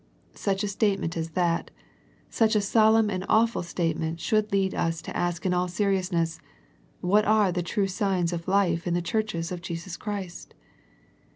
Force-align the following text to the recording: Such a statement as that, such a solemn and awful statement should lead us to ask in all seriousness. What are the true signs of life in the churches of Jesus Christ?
Such 0.33 0.63
a 0.63 0.67
statement 0.67 1.15
as 1.15 1.29
that, 1.37 1.69
such 2.27 2.55
a 2.55 2.61
solemn 2.61 3.11
and 3.11 3.23
awful 3.29 3.61
statement 3.61 4.19
should 4.19 4.51
lead 4.51 4.73
us 4.73 4.99
to 5.03 5.15
ask 5.15 5.45
in 5.45 5.53
all 5.53 5.67
seriousness. 5.67 6.41
What 7.01 7.23
are 7.25 7.51
the 7.51 7.61
true 7.61 7.85
signs 7.87 8.33
of 8.33 8.47
life 8.47 8.87
in 8.87 8.95
the 8.95 9.03
churches 9.03 9.51
of 9.51 9.61
Jesus 9.61 9.97
Christ? 9.97 10.55